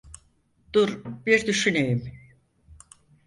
[0.73, 2.13] Dur bir düşüneyim.